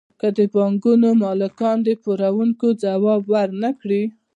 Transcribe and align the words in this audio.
که 0.19 0.27
د 0.37 0.39
بانکونو 0.53 1.07
مالکان 1.23 1.77
د 1.83 1.89
پور 2.03 2.19
ورکوونکو 2.21 2.67
ځواب 2.83 3.21
ورنکړي 3.33 4.03